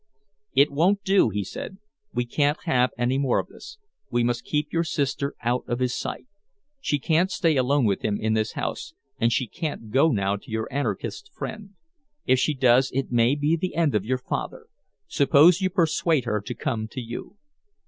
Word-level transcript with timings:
"It 0.55 0.71
won't 0.71 1.03
do," 1.03 1.29
he 1.29 1.43
said. 1.43 1.77
"We 2.11 2.25
can't 2.25 2.57
have 2.63 2.89
any 2.97 3.19
more 3.19 3.37
of 3.37 3.49
this. 3.49 3.77
We 4.09 4.23
must 4.23 4.43
keep 4.45 4.73
your 4.73 4.83
sister 4.83 5.35
out 5.43 5.63
of 5.67 5.77
his 5.77 5.93
sight. 5.95 6.25
She 6.79 6.97
can't 6.97 7.29
stay 7.29 7.55
alone 7.55 7.85
with 7.85 8.01
him 8.01 8.17
in 8.19 8.33
this 8.33 8.53
house, 8.53 8.95
and 9.19 9.31
she 9.31 9.45
can't 9.45 9.91
go 9.91 10.11
now 10.11 10.37
to 10.37 10.49
your 10.49 10.67
anarchist 10.73 11.29
friend. 11.31 11.75
If 12.25 12.39
she 12.39 12.55
does 12.55 12.89
it 12.95 13.11
may 13.11 13.35
be 13.35 13.55
the 13.55 13.75
end 13.75 13.93
of 13.93 14.03
your 14.03 14.17
father. 14.17 14.65
Suppose 15.07 15.61
you 15.61 15.69
persuade 15.69 16.25
her 16.25 16.41
to 16.47 16.55
come 16.55 16.87
to 16.87 16.99
you." 16.99 17.37